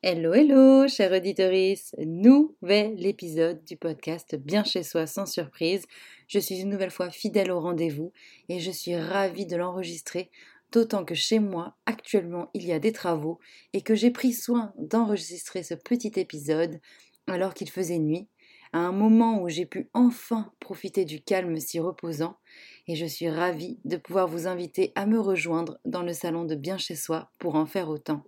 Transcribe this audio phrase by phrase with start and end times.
[0.00, 5.86] Hello, hello, chère auditorice, nouvel épisode du podcast Bien chez soi sans surprise.
[6.28, 8.12] Je suis une nouvelle fois fidèle au rendez-vous
[8.48, 10.30] et je suis ravie de l'enregistrer,
[10.70, 13.40] d'autant que chez moi, actuellement, il y a des travaux
[13.72, 16.78] et que j'ai pris soin d'enregistrer ce petit épisode
[17.26, 18.28] alors qu'il faisait nuit,
[18.72, 22.38] à un moment où j'ai pu enfin profiter du calme si reposant,
[22.86, 26.54] et je suis ravie de pouvoir vous inviter à me rejoindre dans le salon de
[26.54, 28.22] Bien chez soi pour en faire autant.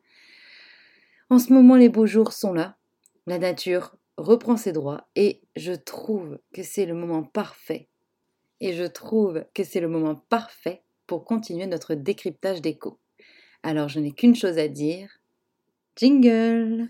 [1.31, 2.77] En ce moment, les beaux jours sont là.
[3.27, 7.89] La nature reprend ses droits et je trouve que c'est le moment parfait.
[8.59, 12.99] Et je trouve que c'est le moment parfait pour continuer notre décryptage d'écho.
[13.63, 15.21] Alors je n'ai qu'une chose à dire.
[15.95, 16.89] Jingle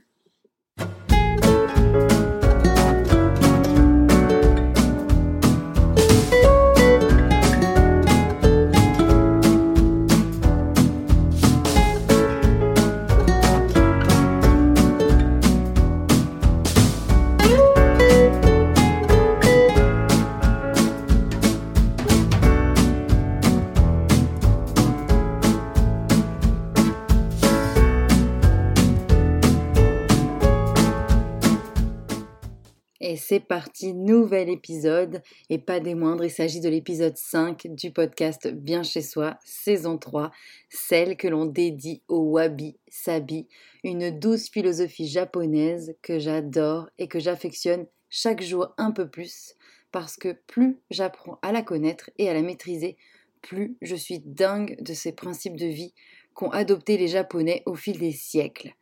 [33.88, 39.02] nouvel épisode, et pas des moindres, il s'agit de l'épisode 5 du podcast Bien chez
[39.02, 40.30] soi, saison 3,
[40.68, 43.48] celle que l'on dédie au wabi sabi,
[43.84, 49.54] une douce philosophie japonaise que j'adore et que j'affectionne chaque jour un peu plus,
[49.92, 52.96] parce que plus j'apprends à la connaître et à la maîtriser,
[53.42, 55.94] plus je suis dingue de ces principes de vie
[56.34, 58.74] qu'ont adoptés les Japonais au fil des siècles.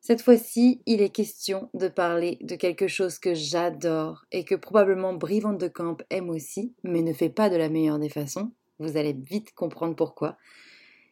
[0.00, 5.12] Cette fois-ci, il est question de parler de quelque chose que j'adore et que probablement
[5.12, 8.52] Brivante de Camp aime aussi, mais ne fait pas de la meilleure des façons.
[8.78, 10.36] Vous allez vite comprendre pourquoi.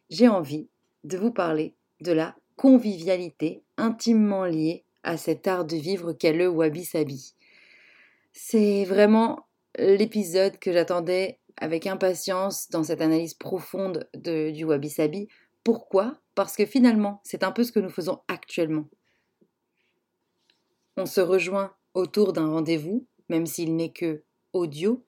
[0.09, 0.69] J'ai envie
[1.03, 6.47] de vous parler de la convivialité intimement liée à cet art de vivre qu'est le
[6.47, 7.33] wabi-sabi.
[8.31, 15.27] C'est vraiment l'épisode que j'attendais avec impatience dans cette analyse profonde de, du wabi-sabi.
[15.67, 16.15] Pourquoi?
[16.33, 18.87] Parce que finalement, c'est un peu ce que nous faisons actuellement.
[20.95, 24.23] On se rejoint autour d'un rendez-vous, même s'il n'est que
[24.53, 25.03] audio,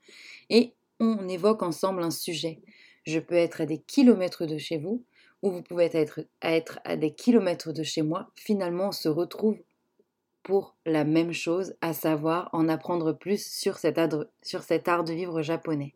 [0.49, 2.59] et on évoque ensemble un sujet.
[3.05, 5.05] Je peux être à des kilomètres de chez vous,
[5.43, 8.29] ou vous pouvez être, être à des kilomètres de chez moi.
[8.35, 9.63] Finalement, on se retrouve
[10.43, 15.05] pour la même chose, à savoir en apprendre plus sur cet, art, sur cet art
[15.05, 15.93] de vivre japonais.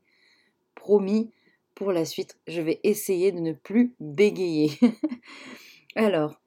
[0.73, 1.33] Promis,
[1.75, 4.71] pour la suite, je vais essayer de ne plus bégayer.
[5.95, 6.39] Alors,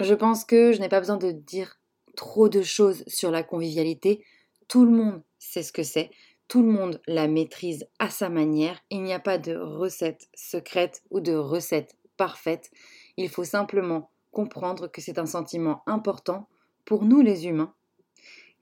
[0.00, 1.80] je pense que je n'ai pas besoin de dire
[2.16, 4.24] trop de choses sur la convivialité.
[4.68, 6.10] Tout le monde sait ce que c'est.
[6.48, 8.80] Tout le monde la maîtrise à sa manière.
[8.90, 12.70] Il n'y a pas de recette secrète ou de recette parfaite.
[13.16, 16.48] Il faut simplement comprendre que c'est un sentiment important
[16.84, 17.74] pour nous les humains,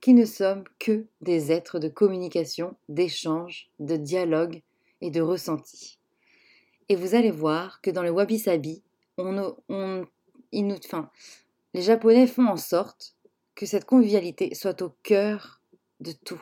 [0.01, 4.61] qui ne sommes que des êtres de communication, d'échange, de dialogue
[5.01, 5.99] et de ressenti.
[6.89, 8.83] Et vous allez voir que dans le wabi-sabi,
[9.17, 10.05] on, on,
[10.85, 11.09] enfin,
[11.73, 13.15] les Japonais font en sorte
[13.55, 15.61] que cette convivialité soit au cœur
[15.99, 16.41] de tout.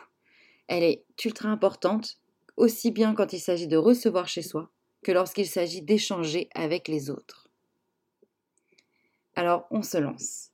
[0.67, 2.19] Elle est ultra importante,
[2.57, 4.69] aussi bien quand il s'agit de recevoir chez soi
[5.03, 7.47] que lorsqu'il s'agit d'échanger avec les autres.
[9.35, 10.51] Alors on se lance.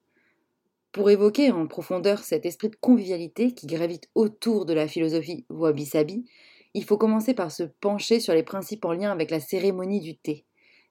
[0.92, 6.26] Pour évoquer en profondeur cet esprit de convivialité qui gravite autour de la philosophie wabi-sabi,
[6.74, 10.16] il faut commencer par se pencher sur les principes en lien avec la cérémonie du
[10.16, 10.46] thé.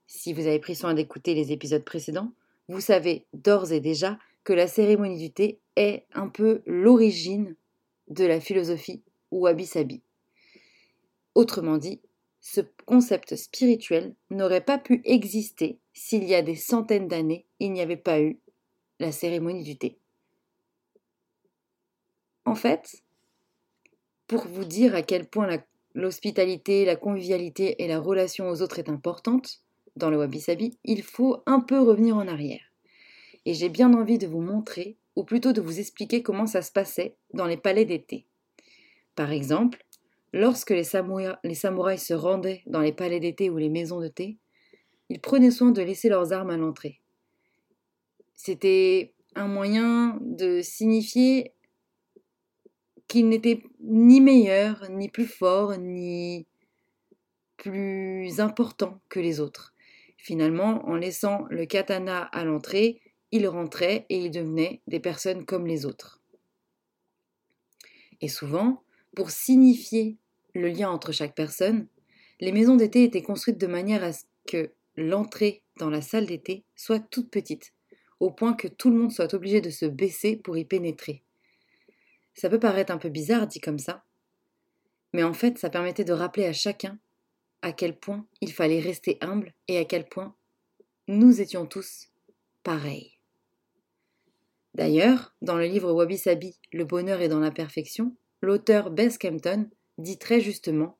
[0.06, 2.32] Si vous avez pris soin d'écouter les épisodes précédents,
[2.68, 7.56] vous savez d'ores et déjà que la cérémonie du thé est un peu l'origine
[8.08, 10.02] de la philosophie wabi-sabi.
[11.34, 12.00] Autrement dit,
[12.40, 17.80] ce concept spirituel n'aurait pas pu exister s'il y a des centaines d'années, il n'y
[17.80, 18.38] avait pas eu
[18.98, 19.98] la cérémonie du thé.
[22.44, 23.02] En fait,
[24.26, 25.46] pour vous dire à quel point
[25.94, 29.62] l'hospitalité, la, convivialité et la relation aux autres est importante
[29.96, 32.70] dans le wabi-sabi, il faut un peu revenir en arrière
[33.46, 36.72] et j'ai bien envie de vous montrer, ou plutôt de vous expliquer comment ça se
[36.72, 38.26] passait dans les palais d'été.
[39.14, 39.84] Par exemple,
[40.32, 40.84] lorsque les
[41.44, 44.38] les samouraïs se rendaient dans les palais d'été ou les maisons de thé,
[45.08, 47.00] ils prenaient soin de laisser leurs armes à l'entrée.
[48.34, 51.52] C'était un moyen de signifier
[53.10, 56.46] qu'ils n'étaient ni meilleurs, ni plus forts, ni
[57.56, 59.74] plus importants que les autres.
[60.16, 63.00] Finalement, en laissant le katana à l'entrée,
[63.32, 66.20] ils rentraient et ils devenaient des personnes comme les autres.
[68.20, 68.84] Et souvent,
[69.16, 70.16] pour signifier
[70.54, 71.88] le lien entre chaque personne,
[72.38, 76.62] les maisons d'été étaient construites de manière à ce que l'entrée dans la salle d'été
[76.76, 77.72] soit toute petite,
[78.20, 81.24] au point que tout le monde soit obligé de se baisser pour y pénétrer.
[82.34, 84.04] Ça peut paraître un peu bizarre dit comme ça,
[85.12, 86.98] mais en fait ça permettait de rappeler à chacun
[87.62, 90.34] à quel point il fallait rester humble et à quel point
[91.08, 92.08] nous étions tous
[92.62, 93.18] pareils.
[94.74, 99.68] D'ailleurs, dans le livre Wabi Sabi, Le bonheur est dans la perfection, l'auteur Bess Kempton
[99.98, 100.98] dit très justement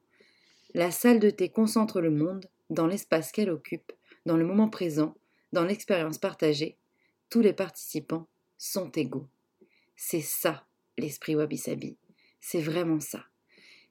[0.75, 3.93] La salle de thé concentre le monde dans l'espace qu'elle occupe,
[4.27, 5.17] dans le moment présent,
[5.53, 6.79] dans l'expérience partagée.
[7.29, 8.29] Tous les participants
[8.59, 9.29] sont égaux.
[9.97, 10.67] C'est ça,
[11.01, 11.97] l'esprit Wabi Sabi.
[12.41, 13.25] C'est vraiment ça.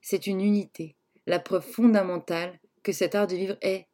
[0.01, 0.95] C'est une unité,
[1.27, 3.87] la preuve fondamentale que cet art de vivre est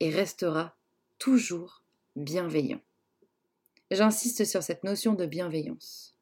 [0.00, 0.76] et restera
[1.18, 1.84] toujours
[2.16, 2.80] bienveillant.
[3.90, 6.16] J'insiste sur cette notion de bienveillance,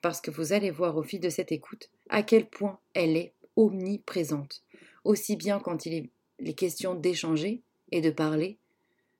[0.00, 3.34] parce que vous allez voir au fil de cette écoute à quel point elle est
[3.56, 4.62] omniprésente,
[5.04, 8.58] aussi bien quand il est les questions d'échanger et de parler,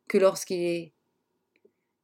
[0.07, 0.93] que lorsqu'il est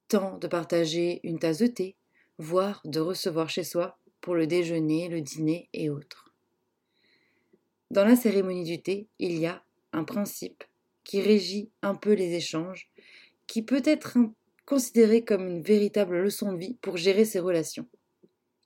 [0.08, 1.96] temps de partager une tasse de thé,
[2.38, 6.32] voire de recevoir chez soi pour le déjeuner, le dîner et autres.
[7.90, 9.62] Dans la cérémonie du thé, il y a
[9.92, 10.64] un principe
[11.04, 12.88] qui régit un peu les échanges,
[13.46, 14.16] qui peut être
[14.64, 17.86] considéré comme une véritable leçon de vie pour gérer ses relations.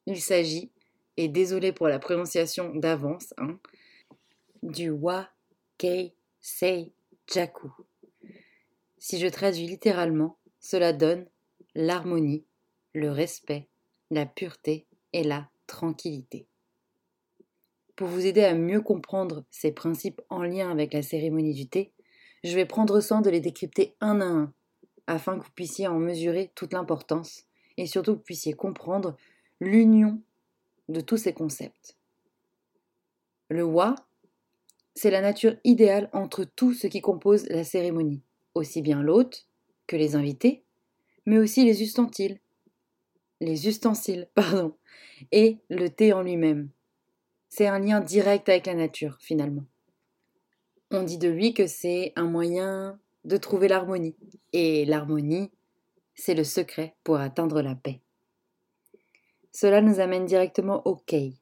[0.07, 0.71] Il s'agit,
[1.17, 3.59] et désolé pour la prononciation d'avance, hein,
[4.63, 5.29] du Wa
[5.77, 6.93] Kei Sei
[7.27, 7.73] Jaku.
[8.99, 11.27] Si je traduis littéralement, cela donne
[11.75, 12.45] l'harmonie,
[12.95, 13.67] le respect,
[14.13, 16.47] la pureté et la tranquillité.
[17.97, 21.93] Pour vous aider à mieux comprendre ces principes en lien avec la cérémonie du thé,
[22.45, 24.55] je vais prendre soin de les décrypter un à un
[25.09, 27.45] afin que vous puissiez en mesurer toute l'importance
[27.77, 29.17] et surtout que vous puissiez comprendre
[29.61, 30.21] l'union
[30.89, 31.97] de tous ces concepts.
[33.49, 33.95] Le wa,
[34.95, 38.23] c'est la nature idéale entre tout ce qui compose la cérémonie,
[38.55, 39.47] aussi bien l'hôte
[39.87, 40.63] que les invités,
[41.25, 42.39] mais aussi les ustensiles,
[43.41, 44.75] les ustensiles, pardon,
[45.33, 46.69] et le thé en lui-même.
[47.49, 49.65] C'est un lien direct avec la nature, finalement.
[50.91, 54.17] On dit de lui que c'est un moyen de trouver l'harmonie.
[54.53, 55.51] Et l'harmonie,
[56.15, 58.01] c'est le secret pour atteindre la paix.
[59.53, 61.35] Cela nous amène directement au kei,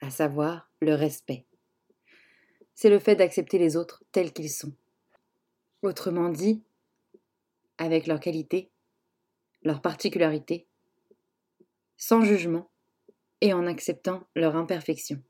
[0.00, 1.46] à savoir le respect.
[2.74, 4.72] C'est le fait d'accepter les autres tels qu'ils sont.
[5.82, 6.62] Autrement dit,
[7.78, 8.70] avec leurs qualités,
[9.62, 10.66] leurs particularités,
[12.02, 12.68] sans jugement
[13.40, 15.22] et en acceptant leur imperfection.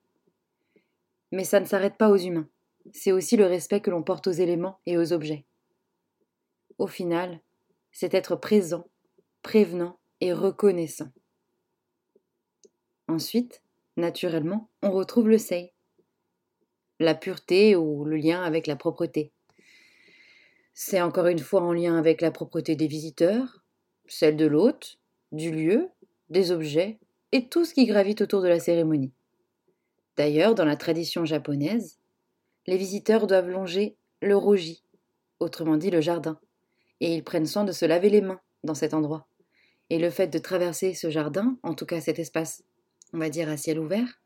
[1.30, 2.48] Mais ça ne s'arrête pas aux humains,
[2.92, 5.44] c'est aussi le respect que l'on porte aux éléments et aux objets.
[6.78, 7.40] Au final,
[7.90, 8.88] c'est être présent,
[9.42, 11.10] prévenant et reconnaissant.
[13.06, 13.62] Ensuite,
[13.98, 15.74] naturellement, on retrouve le sei,
[17.00, 19.30] la pureté ou le lien avec la propreté.
[20.72, 23.62] C'est encore une fois en lien avec la propreté des visiteurs,
[24.06, 24.98] celle de l'hôte,
[25.32, 25.90] du lieu,
[26.32, 26.98] des objets
[27.30, 29.12] et tout ce qui gravite autour de la cérémonie.
[30.16, 31.98] D'ailleurs, dans la tradition japonaise,
[32.66, 34.84] les visiteurs doivent longer le roji,
[35.40, 36.38] autrement dit le jardin,
[37.00, 39.26] et ils prennent soin de se laver les mains dans cet endroit.
[39.90, 42.62] Et le fait de traverser ce jardin, en tout cas cet espace,
[43.12, 44.20] on va dire à ciel ouvert,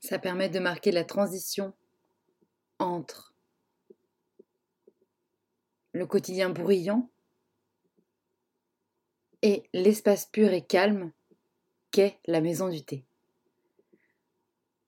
[0.00, 1.74] ça permet de marquer la transition
[2.78, 3.34] entre
[5.92, 7.10] le quotidien bruyant
[9.42, 11.12] et l'espace pur et calme
[11.90, 13.04] qu'est la maison du thé.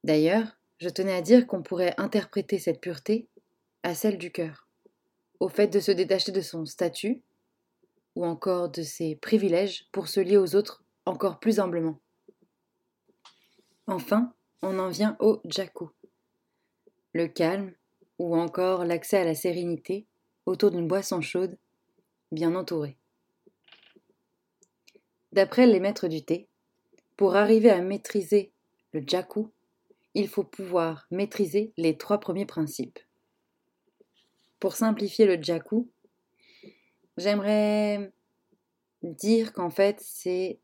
[0.05, 3.29] D'ailleurs, je tenais à dire qu'on pourrait interpréter cette pureté
[3.83, 4.69] à celle du cœur
[5.43, 7.21] au fait de se détacher de son statut
[8.15, 11.99] ou encore de ses privilèges pour se lier aux autres encore plus humblement.
[13.89, 14.33] Enfin,
[14.63, 15.91] on en vient au jaku,
[17.13, 17.73] le calme
[18.21, 20.07] ou encore l'accès à la sérénité
[20.47, 21.59] autour d'une boisson chaude,
[22.31, 22.97] bien entourée.
[25.33, 26.49] D'après les maîtres du thé,
[27.17, 28.53] pour arriver à maîtriser
[28.93, 29.51] le jaku,
[30.15, 32.99] il faut pouvoir maîtriser les trois premiers principes.
[34.61, 35.89] Pour simplifier le jaku,
[37.17, 38.13] j'aimerais
[39.03, 40.61] dire qu'en fait c'est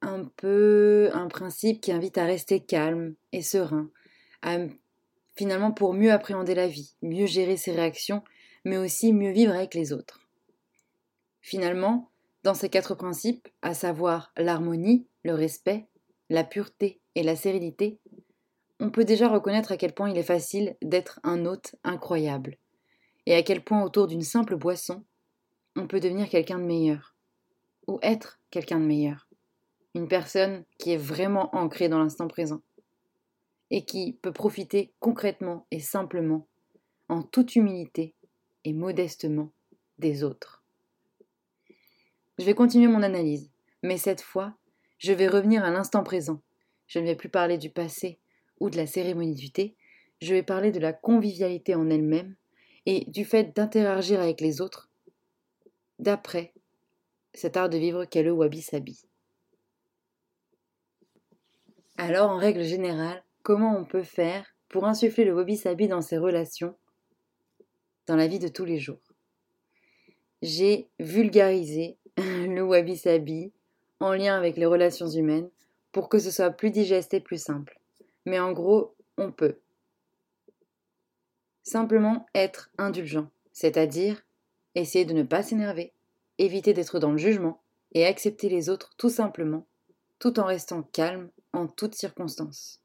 [0.00, 3.90] un peu un principe qui invite à rester calme et serein,
[5.34, 8.22] finalement pour mieux appréhender la vie, mieux gérer ses réactions,
[8.64, 10.20] mais aussi mieux vivre avec les autres.
[11.40, 12.11] Finalement,
[12.42, 15.86] dans ces quatre principes, à savoir l'harmonie, le respect,
[16.28, 17.98] la pureté et la sérénité,
[18.80, 22.56] on peut déjà reconnaître à quel point il est facile d'être un hôte incroyable,
[23.26, 25.04] et à quel point autour d'une simple boisson,
[25.76, 27.14] on peut devenir quelqu'un de meilleur,
[27.86, 29.28] ou être quelqu'un de meilleur,
[29.94, 32.60] une personne qui est vraiment ancrée dans l'instant présent,
[33.70, 36.48] et qui peut profiter concrètement et simplement,
[37.08, 38.14] en toute humilité
[38.64, 39.52] et modestement,
[39.98, 40.61] des autres.
[42.42, 43.52] Je vais continuer mon analyse,
[43.84, 44.52] mais cette fois,
[44.98, 46.42] je vais revenir à l'instant présent.
[46.88, 48.18] Je ne vais plus parler du passé
[48.58, 49.76] ou de la cérémonie du thé,
[50.20, 52.34] je vais parler de la convivialité en elle-même
[52.84, 54.90] et du fait d'interagir avec les autres
[56.00, 56.52] d'après
[57.32, 59.04] cet art de vivre qu'est le wabi-sabi.
[61.96, 66.74] Alors, en règle générale, comment on peut faire pour insuffler le wabi-sabi dans ses relations,
[68.08, 69.14] dans la vie de tous les jours?
[70.42, 73.52] J'ai vulgarisé le wabi-sabi
[74.00, 75.48] en lien avec les relations humaines
[75.92, 77.78] pour que ce soit plus digeste et plus simple.
[78.26, 79.58] Mais en gros, on peut.
[81.62, 84.22] Simplement être indulgent, c'est-à-dire
[84.74, 85.92] essayer de ne pas s'énerver,
[86.38, 89.66] éviter d'être dans le jugement et accepter les autres tout simplement,
[90.18, 92.80] tout en restant calme en toutes circonstances.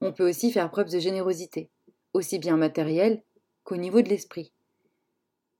[0.00, 1.70] On peut aussi faire preuve de générosité,
[2.12, 3.22] aussi bien matérielle
[3.64, 4.52] qu'au niveau de l'esprit.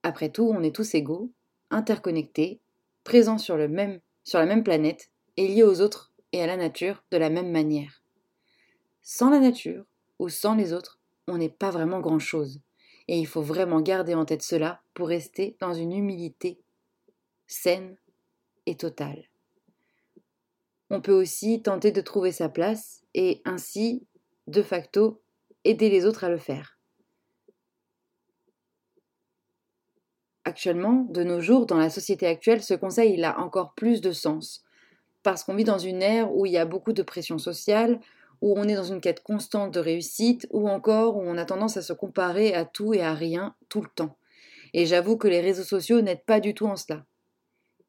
[0.02, 1.32] Après tout, on est tous égaux,
[1.70, 2.60] interconnectés,
[3.04, 7.30] présents sur, la même planète et liés aux autres et à la nature de la
[7.30, 8.02] même manière.
[9.02, 9.84] Sans la nature
[10.18, 12.60] ou sans les autres, on n'est pas vraiment grand-chose.
[13.08, 16.60] Et il faut vraiment garder en tête cela pour rester dans une humilité
[17.46, 17.96] saine
[18.66, 19.28] et totale.
[20.90, 24.06] On peut aussi tenter de trouver sa place et ainsi,
[24.46, 25.22] de facto,
[25.64, 26.75] aider les autres à le faire.
[30.46, 34.12] Actuellement, de nos jours, dans la société actuelle, ce conseil il a encore plus de
[34.12, 34.64] sens,
[35.22, 38.00] parce qu'on vit dans une ère où il y a beaucoup de pression sociale,
[38.40, 41.76] où on est dans une quête constante de réussite, ou encore où on a tendance
[41.76, 44.16] à se comparer à tout et à rien tout le temps.
[44.72, 47.04] Et j'avoue que les réseaux sociaux n'aident pas du tout en cela.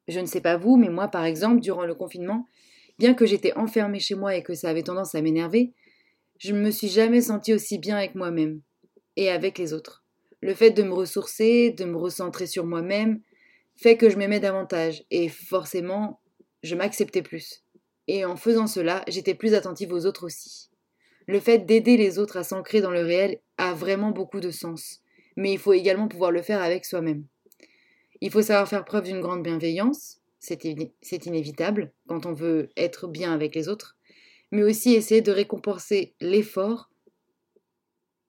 [0.08, 2.46] Je ne sais pas vous, mais moi par exemple, durant le confinement,
[2.98, 5.72] Bien que j'étais enfermée chez moi et que ça avait tendance à m'énerver,
[6.38, 8.60] je ne me suis jamais sentie aussi bien avec moi-même
[9.14, 10.04] et avec les autres.
[10.40, 13.20] Le fait de me ressourcer, de me recentrer sur moi-même,
[13.76, 16.20] fait que je m'aimais davantage et forcément,
[16.62, 17.64] je m'acceptais plus.
[18.06, 20.70] Et en faisant cela, j'étais plus attentive aux autres aussi.
[21.26, 25.00] Le fait d'aider les autres à s'ancrer dans le réel a vraiment beaucoup de sens,
[25.36, 27.24] mais il faut également pouvoir le faire avec soi-même.
[28.20, 30.64] Il faut savoir faire preuve d'une grande bienveillance, c'est
[31.26, 33.96] inévitable quand on veut être bien avec les autres,
[34.50, 36.90] mais aussi essayer de récompenser l'effort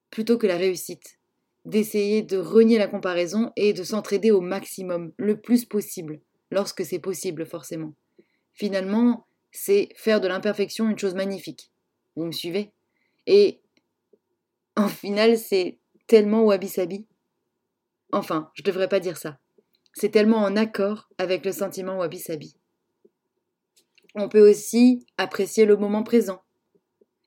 [0.09, 1.18] plutôt que la réussite,
[1.65, 6.99] d'essayer de renier la comparaison et de s'entraider au maximum, le plus possible, lorsque c'est
[6.99, 7.93] possible forcément.
[8.53, 11.71] Finalement, c'est faire de l'imperfection une chose magnifique.
[12.15, 12.71] Vous me suivez?
[13.27, 13.61] Et
[14.75, 17.05] en final, c'est tellement wabi-sabi.
[18.11, 19.39] Enfin, je devrais pas dire ça.
[19.93, 22.55] C'est tellement en accord avec le sentiment wabi-sabi.
[24.15, 26.41] On peut aussi apprécier le moment présent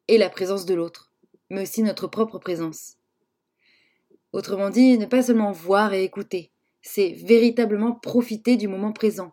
[0.08, 1.12] et la présence de l'autre,
[1.50, 2.96] mais aussi notre propre présence.
[4.32, 9.32] Autrement dit, ne pas seulement voir et écouter, c'est véritablement profiter du moment présent.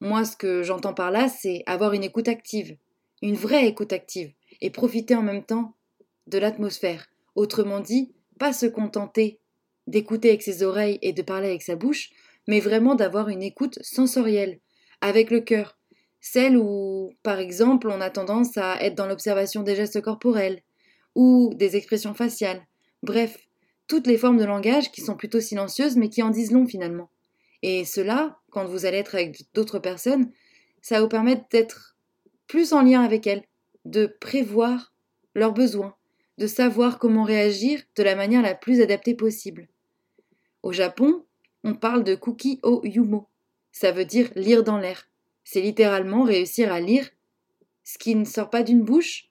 [0.00, 2.76] Moi, ce que j'entends par là, c'est avoir une écoute active,
[3.22, 5.74] une vraie écoute active, et profiter en même temps
[6.26, 7.06] de l'atmosphère.
[7.34, 9.38] Autrement dit, pas se contenter
[9.86, 12.10] d'écouter avec ses oreilles et de parler avec sa bouche,
[12.46, 14.60] mais vraiment d'avoir une écoute sensorielle,
[15.00, 15.78] avec le cœur,
[16.20, 20.62] celle où, par exemple, on a tendance à être dans l'observation des gestes corporels,
[21.14, 22.66] ou des expressions faciales,
[23.02, 23.38] bref,
[23.86, 27.10] toutes les formes de langage qui sont plutôt silencieuses mais qui en disent long finalement.
[27.62, 30.30] Et cela, quand vous allez être avec d'autres personnes,
[30.82, 31.96] ça vous permettre d'être
[32.46, 33.44] plus en lien avec elles,
[33.84, 34.92] de prévoir
[35.34, 35.94] leurs besoins,
[36.38, 39.68] de savoir comment réagir de la manière la plus adaptée possible.
[40.62, 41.24] Au Japon,
[41.62, 43.28] on parle de kuki o yumo.
[43.72, 45.08] Ça veut dire lire dans l'air.
[45.44, 47.10] C'est littéralement réussir à lire
[47.82, 49.28] ce qui ne sort pas d'une bouche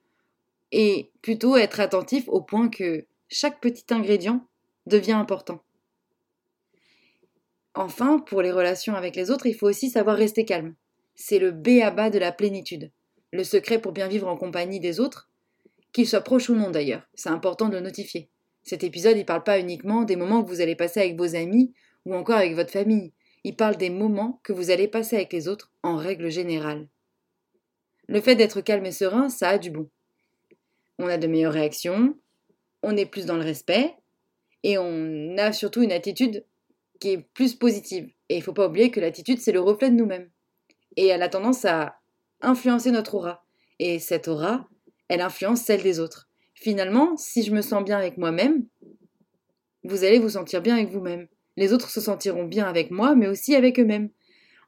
[0.72, 4.46] et plutôt être attentif au point que chaque petit ingrédient
[4.86, 5.62] devient important.
[7.74, 10.74] Enfin, pour les relations avec les autres, il faut aussi savoir rester calme.
[11.16, 12.90] C'est le B à bas de la plénitude.
[13.32, 15.28] Le secret pour bien vivre en compagnie des autres,
[15.92, 18.28] qu'ils soient proches ou non d'ailleurs, c'est important de le notifier.
[18.62, 21.74] Cet épisode, il parle pas uniquement des moments que vous allez passer avec vos amis
[22.06, 23.12] ou encore avec votre famille.
[23.44, 26.88] Il parle des moments que vous allez passer avec les autres en règle générale.
[28.06, 29.88] Le fait d'être calme et serein, ça a du bon.
[30.98, 32.16] On a de meilleures réactions,
[32.84, 33.94] on est plus dans le respect,
[34.62, 36.44] et on a surtout une attitude
[37.00, 38.10] qui est plus positive.
[38.28, 40.30] Et il ne faut pas oublier que l'attitude, c'est le reflet de nous-mêmes.
[40.96, 41.96] Et elle a tendance à
[42.40, 43.44] influencer notre aura.
[43.78, 44.68] Et cette aura,
[45.08, 46.28] elle influence celle des autres.
[46.54, 48.64] Finalement, si je me sens bien avec moi-même,
[49.82, 51.28] vous allez vous sentir bien avec vous-même.
[51.56, 54.08] Les autres se sentiront bien avec moi, mais aussi avec eux-mêmes.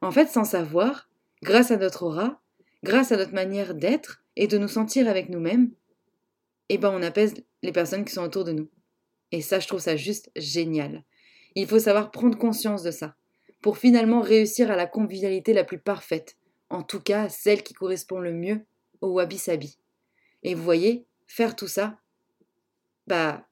[0.01, 1.09] En fait, sans savoir,
[1.41, 2.39] grâce à notre aura,
[2.83, 5.71] grâce à notre manière d'être et de nous sentir avec nous-mêmes,
[6.69, 7.33] eh ben on apaise
[7.63, 8.69] les personnes qui sont autour de nous.
[9.31, 11.03] Et ça, je trouve ça juste génial.
[11.55, 13.15] Il faut savoir prendre conscience de ça.
[13.61, 16.37] pour finalement réussir à la convivialité la plus parfaite,
[16.69, 18.65] en tout cas celle qui correspond le mieux
[19.01, 19.79] au wabi-sabi.
[20.43, 21.97] Et vous voyez, faire tout ça,
[23.07, 23.47] bah,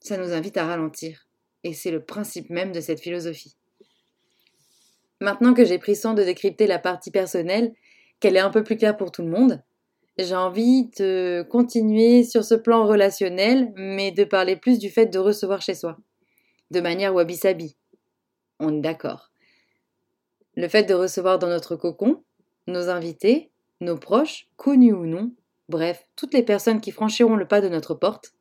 [0.00, 1.28] ça nous invite à ralentir.
[1.64, 3.56] Et c'est le principe même de cette philosophie.
[5.20, 7.74] Maintenant que j'ai pris soin de décrypter la partie personnelle,
[8.18, 9.62] qu'elle est un peu plus claire pour tout le monde,
[10.18, 15.18] j'ai envie de continuer sur ce plan relationnel, mais de parler plus du fait de
[15.18, 15.96] recevoir chez soi,
[16.70, 17.76] de manière wabi-sabi.
[18.60, 19.30] On est d'accord.
[20.54, 22.22] Le fait de recevoir dans notre cocon
[22.66, 23.50] nos invités,
[23.80, 25.32] nos proches, connus ou non,
[25.68, 28.34] bref, toutes les personnes qui franchiront le pas de notre porte,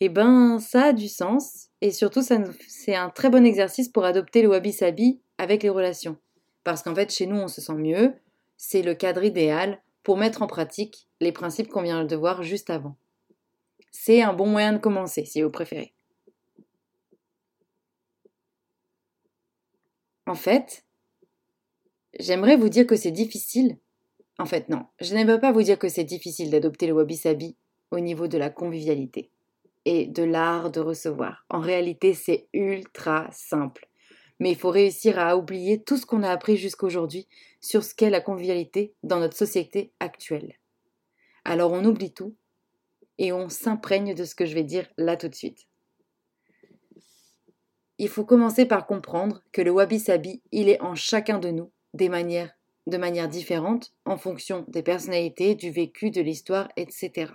[0.00, 4.42] eh ben ça a du sens et surtout c'est un très bon exercice pour adopter
[4.42, 6.16] le wabi-sabi avec les relations.
[6.64, 8.14] Parce qu'en fait chez nous on se sent mieux,
[8.56, 12.70] c'est le cadre idéal pour mettre en pratique les principes qu'on vient de voir juste
[12.70, 12.96] avant.
[13.90, 15.94] C'est un bon moyen de commencer si vous préférez.
[20.26, 20.84] En fait,
[22.18, 23.78] j'aimerais vous dire que c'est difficile.
[24.38, 27.56] En fait, non, je n'aimerais pas vous dire que c'est difficile d'adopter le wabi-sabi
[27.90, 29.30] au niveau de la convivialité
[29.84, 31.44] et de l'art de recevoir.
[31.50, 33.88] En réalité, c'est ultra simple.
[34.40, 37.28] Mais il faut réussir à oublier tout ce qu'on a appris jusqu'aujourd'hui
[37.60, 40.54] sur ce qu'est la convivialité dans notre société actuelle.
[41.44, 42.34] Alors on oublie tout
[43.18, 45.66] et on s'imprègne de ce que je vais dire là tout de suite.
[47.98, 52.08] Il faut commencer par comprendre que le wabi-sabi, il est en chacun de nous des
[52.08, 52.52] manières,
[52.86, 57.32] de manière différente en fonction des personnalités, du vécu, de l'histoire, etc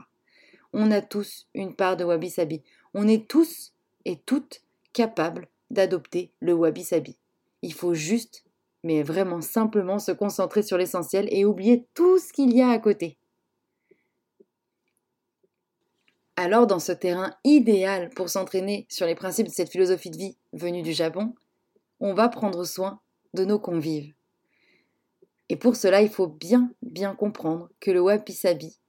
[0.74, 2.63] on a tous une part de wabi-sabi.
[2.94, 3.74] On est tous
[4.06, 4.62] et toutes
[4.94, 7.17] capables d'adopter le wabi-sabi.
[7.62, 8.43] Il faut juste,
[8.83, 12.79] mais vraiment simplement, se concentrer sur l'essentiel et oublier tout ce qu'il y a à
[12.79, 13.17] côté.
[16.36, 20.38] Alors, dans ce terrain idéal pour s'entraîner sur les principes de cette philosophie de vie
[20.53, 21.33] venue du Japon,
[22.00, 23.01] on va prendre soin
[23.33, 24.13] de nos convives.
[25.50, 28.79] Et pour cela, il faut bien, bien comprendre que le wabi-sabi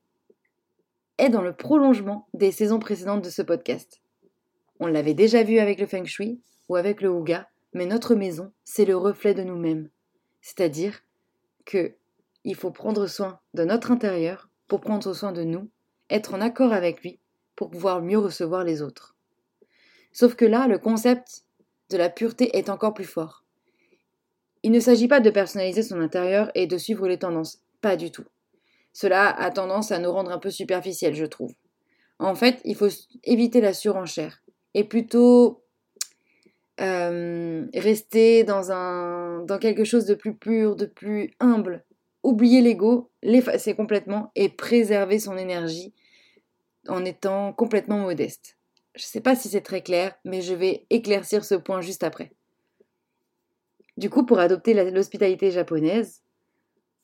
[1.16, 4.03] est dans le prolongement des saisons précédentes de ce podcast.
[4.79, 8.52] On l'avait déjà vu avec le feng shui ou avec le Ouga, mais notre maison,
[8.64, 9.88] c'est le reflet de nous-mêmes.
[10.40, 11.00] C'est-à-dire
[11.64, 11.94] que
[12.44, 15.68] il faut prendre soin de notre intérieur pour prendre soin de nous,
[16.09, 17.18] être en accord avec lui
[17.57, 19.16] pour pouvoir mieux recevoir les autres.
[20.12, 21.44] Sauf que là, le concept
[21.90, 23.44] de la pureté est encore plus fort.
[24.62, 28.11] Il ne s'agit pas de personnaliser son intérieur et de suivre les tendances, pas du
[28.11, 28.24] tout.
[28.92, 31.52] Cela a tendance à nous rendre un peu superficiels, je trouve.
[32.18, 32.88] En fait, il faut
[33.24, 34.42] éviter la surenchère
[34.74, 35.62] et plutôt
[36.81, 41.85] euh, rester dans, un, dans quelque chose de plus pur, de plus humble.
[42.23, 45.95] Oublier l'ego, l'effacer complètement et préserver son énergie
[46.88, 48.57] en étant complètement modeste.
[48.95, 52.03] Je ne sais pas si c'est très clair, mais je vais éclaircir ce point juste
[52.03, 52.33] après.
[53.97, 56.23] Du coup, pour adopter l'hospitalité japonaise,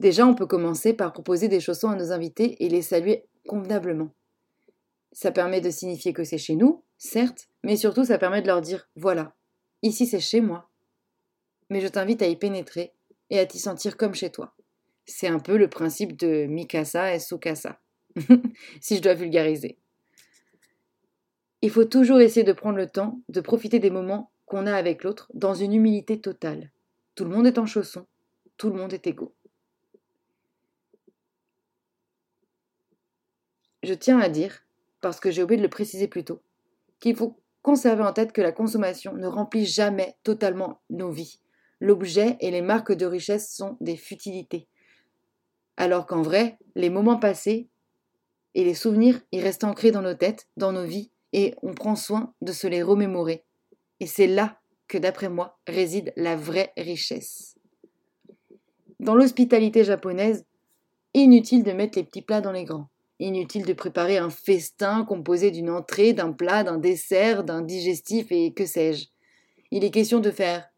[0.01, 4.11] Déjà, on peut commencer par proposer des chaussons à nos invités et les saluer convenablement.
[5.13, 8.61] Ça permet de signifier que c'est chez nous, certes, mais surtout ça permet de leur
[8.61, 9.35] dire voilà,
[9.85, 10.68] ici c'est chez moi.
[11.70, 12.92] Mais je t'invite à y pénétrer
[13.31, 14.55] et à t'y sentir comme chez toi.
[15.07, 17.81] C'est un peu le principe de Mikasa et Sukasa,
[18.81, 19.79] si je dois vulgariser.
[21.62, 25.03] Il faut toujours essayer de prendre le temps de profiter des moments qu'on a avec
[25.03, 26.70] l'autre dans une humilité totale.
[27.14, 28.07] Tout le monde est en chaussons,
[28.57, 29.35] tout le monde est égaux.
[33.83, 34.64] Je tiens à dire,
[35.01, 36.40] parce que j'ai oublié de le préciser plus tôt,
[37.01, 41.40] qu'il faut conserver en tête que la consommation ne remplit jamais totalement nos vies.
[41.81, 44.68] L'objet et les marques de richesse sont des futilités.
[45.79, 47.68] Alors qu'en vrai, les moments passés
[48.55, 51.96] et les souvenirs, ils restent ancrés dans nos têtes, dans nos vies, et on prend
[51.96, 53.44] soin de se les remémorer.
[53.98, 57.57] Et c'est là que, d'après moi, réside la vraie richesse.
[59.00, 60.44] Dans l'hospitalité japonaise,
[61.14, 62.90] inutile de mettre les petits plats dans les grands.
[63.20, 68.53] Inutile de préparer un festin composé d'une entrée, d'un plat, d'un dessert, d'un digestif et
[68.53, 69.07] que sais-je.
[69.70, 70.68] Il est question de faire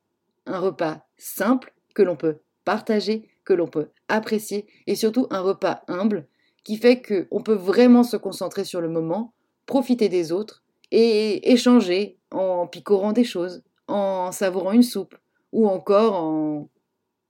[0.44, 5.82] un repas simple que l'on peut partager, que l'on peut apprécier et surtout un repas
[5.88, 6.28] humble
[6.62, 9.32] qui fait qu'on peut vraiment se concentrer sur le moment,
[9.66, 15.16] profiter des autres et échanger en picorant des choses, en savourant une soupe
[15.52, 16.68] ou encore en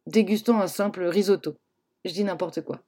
[0.06, 1.56] dégustant un simple risotto.
[2.04, 2.80] Je dis n'importe quoi.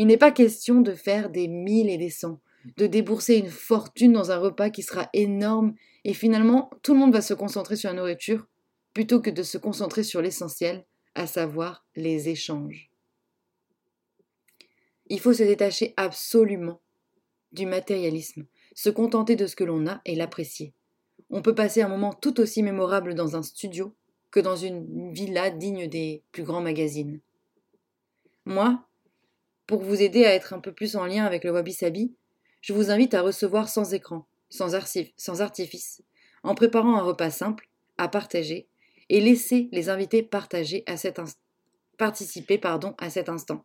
[0.00, 2.40] Il n'est pas question de faire des mille et des cents,
[2.78, 7.12] de débourser une fortune dans un repas qui sera énorme et finalement tout le monde
[7.12, 8.46] va se concentrer sur la nourriture
[8.94, 12.90] plutôt que de se concentrer sur l'essentiel, à savoir les échanges.
[15.10, 16.80] Il faut se détacher absolument
[17.52, 20.72] du matérialisme, se contenter de ce que l'on a et l'apprécier.
[21.28, 23.94] On peut passer un moment tout aussi mémorable dans un studio
[24.30, 27.20] que dans une villa digne des plus grands magazines.
[28.46, 28.82] Moi,
[29.70, 32.12] pour vous aider à être un peu plus en lien avec le Wabi Sabi,
[32.60, 34.76] je vous invite à recevoir sans écran, sans,
[35.16, 36.02] sans artifice,
[36.42, 38.66] en préparant un repas simple, à partager,
[39.10, 40.96] et laisser les invités partager à
[41.98, 43.64] participer pardon, à cet instant.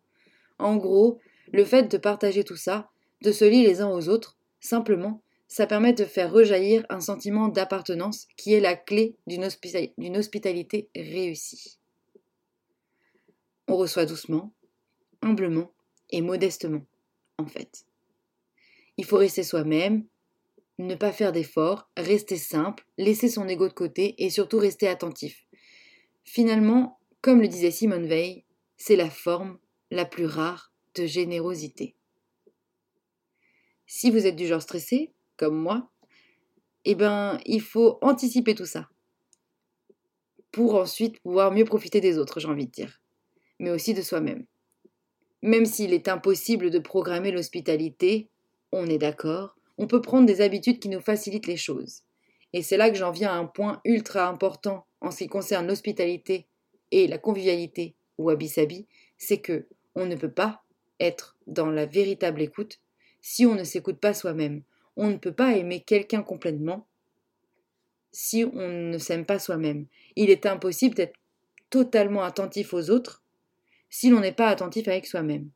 [0.60, 1.18] En gros,
[1.52, 2.92] le fait de partager tout ça,
[3.24, 7.48] de se lier les uns aux autres, simplement, ça permet de faire rejaillir un sentiment
[7.48, 11.80] d'appartenance qui est la clé d'une hospitalité réussie.
[13.68, 14.54] On reçoit doucement,
[15.24, 15.72] humblement
[16.10, 16.86] et modestement,
[17.38, 17.86] en fait.
[18.98, 20.06] Il faut rester soi-même,
[20.78, 25.46] ne pas faire d'efforts, rester simple, laisser son ego de côté et surtout rester attentif.
[26.24, 28.44] Finalement, comme le disait Simone Veil,
[28.78, 29.58] c'est la forme
[29.92, 31.96] la plus rare de générosité.
[33.88, 35.90] Si vous êtes du genre stressé, comme moi,
[36.86, 38.90] eh ben, il faut anticiper tout ça
[40.52, 43.02] pour ensuite pouvoir mieux profiter des autres, j'ai envie de dire,
[43.60, 44.46] mais aussi de soi-même.
[45.46, 48.30] Même s'il est impossible de programmer l'hospitalité,
[48.72, 52.02] on est d'accord, on peut prendre des habitudes qui nous facilitent les choses.
[52.52, 55.68] Et c'est là que j'en viens à un point ultra important en ce qui concerne
[55.68, 56.48] l'hospitalité
[56.90, 58.88] et la convivialité ou wabi-sabi,
[59.20, 60.64] c'est que on ne peut pas
[61.00, 62.80] être dans la véritable écoute
[63.22, 64.64] si on ne s'écoute pas soi-même.
[64.98, 66.88] On ne peut pas aimer quelqu'un complètement
[68.12, 69.86] si on ne s'aime pas soi-même.
[70.16, 71.20] Il est impossible d'être
[71.70, 73.22] totalement attentif aux autres
[73.96, 75.50] si l'on n'est pas attentif avec soi-même.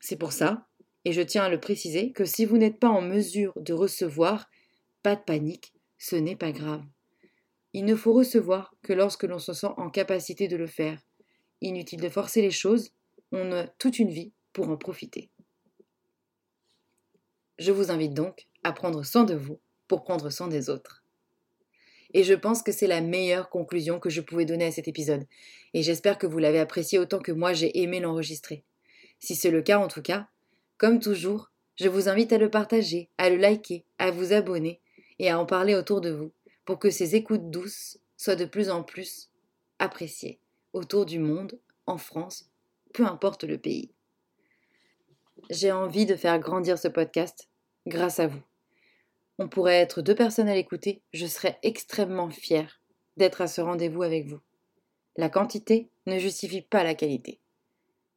[0.00, 0.66] C'est pour ça,
[1.04, 4.50] et je tiens à le préciser, que si vous n'êtes pas en mesure de recevoir,
[5.04, 6.82] pas de panique, ce n'est pas grave.
[7.72, 11.00] Il ne faut recevoir que lorsque l'on se sent en capacité de le faire.
[11.60, 12.90] Inutile de forcer les choses,
[13.30, 15.30] on a toute une vie pour en profiter.
[17.60, 20.99] Je vous invite donc à prendre soin de vous pour prendre soin des autres.
[22.12, 25.26] Et je pense que c'est la meilleure conclusion que je pouvais donner à cet épisode,
[25.74, 28.64] et j'espère que vous l'avez apprécié autant que moi j'ai aimé l'enregistrer.
[29.18, 30.26] Si c'est le cas en tout cas,
[30.78, 34.80] comme toujours, je vous invite à le partager, à le liker, à vous abonner
[35.18, 36.32] et à en parler autour de vous
[36.64, 39.30] pour que ces écoutes douces soient de plus en plus
[39.78, 40.40] appréciées
[40.72, 42.50] autour du monde, en France,
[42.92, 43.90] peu importe le pays.
[45.50, 47.48] J'ai envie de faire grandir ce podcast
[47.86, 48.42] grâce à vous.
[49.42, 52.82] On pourrait être deux personnes à l'écouter, je serais extrêmement fière
[53.16, 54.40] d'être à ce rendez-vous avec vous.
[55.16, 57.40] La quantité ne justifie pas la qualité.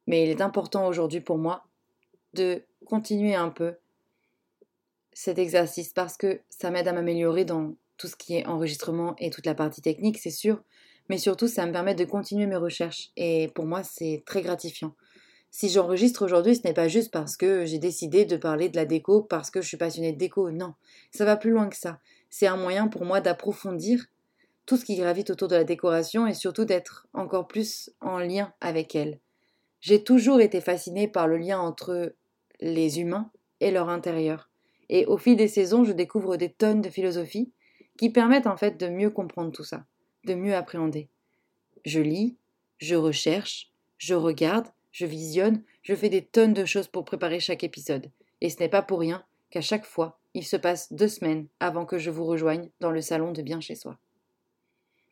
[0.06, 1.64] Mais il est important aujourd'hui pour moi
[2.34, 3.76] de continuer un peu
[5.14, 9.30] cet exercice parce que ça m'aide à m'améliorer dans tout ce qui est enregistrement et
[9.30, 10.62] toute la partie technique, c'est sûr,
[11.08, 14.94] mais surtout ça me permet de continuer mes recherches et pour moi c'est très gratifiant.
[15.56, 18.86] Si j'enregistre aujourd'hui, ce n'est pas juste parce que j'ai décidé de parler de la
[18.86, 20.74] déco parce que je suis passionnée de déco, non,
[21.12, 22.00] ça va plus loin que ça.
[22.28, 24.04] C'est un moyen pour moi d'approfondir
[24.66, 28.52] tout ce qui gravite autour de la décoration et surtout d'être encore plus en lien
[28.60, 29.20] avec elle.
[29.80, 32.16] J'ai toujours été fascinée par le lien entre
[32.58, 34.50] les humains et leur intérieur.
[34.88, 37.52] Et au fil des saisons, je découvre des tonnes de philosophies
[37.96, 39.84] qui permettent en fait de mieux comprendre tout ça,
[40.24, 41.08] de mieux appréhender.
[41.84, 42.36] Je lis,
[42.78, 47.64] je recherche, je regarde, je visionne, je fais des tonnes de choses pour préparer chaque
[47.64, 48.12] épisode.
[48.40, 51.84] Et ce n'est pas pour rien qu'à chaque fois, il se passe deux semaines avant
[51.84, 53.98] que je vous rejoigne dans le salon de bien chez soi.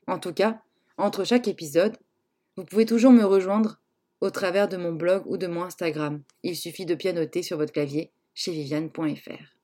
[0.07, 0.63] En tout cas,
[0.99, 1.97] entre chaque épisode,
[2.57, 3.81] vous pouvez toujours me rejoindre
[4.21, 6.23] au travers de mon blog ou de mon Instagram.
[6.45, 9.57] Il suffit de pianoter sur votre clavier chez viviane.fr.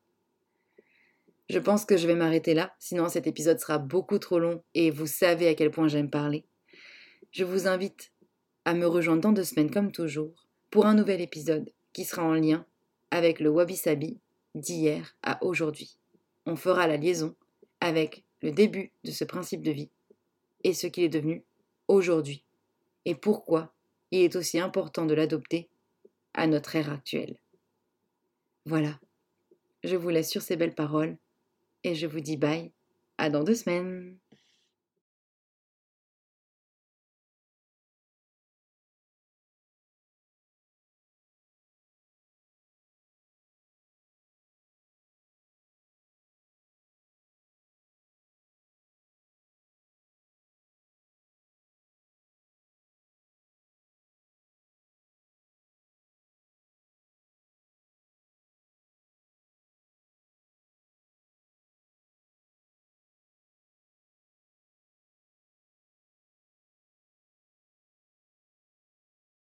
[1.48, 4.90] Je pense que je vais m'arrêter là, sinon cet épisode sera beaucoup trop long et
[4.90, 6.44] vous savez à quel point j'aime parler.
[7.30, 8.10] Je vous invite
[8.68, 12.34] à me rejoindre dans deux semaines comme toujours pour un nouvel épisode qui sera en
[12.34, 12.66] lien
[13.10, 14.20] avec le Wabi Sabi
[14.54, 15.98] d'hier à aujourd'hui.
[16.44, 17.34] On fera la liaison
[17.80, 19.88] avec le début de ce principe de vie
[20.64, 21.44] et ce qu'il est devenu
[21.88, 22.44] aujourd'hui
[23.06, 23.72] et pourquoi
[24.10, 25.70] il est aussi important de l'adopter
[26.34, 27.38] à notre ère actuelle.
[28.66, 29.00] Voilà,
[29.82, 31.16] je vous laisse sur ces belles paroles
[31.84, 32.70] et je vous dis bye,
[33.16, 34.18] à dans deux semaines.